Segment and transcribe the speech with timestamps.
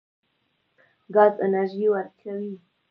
[1.13, 2.53] ګاز انرژي ورکوي.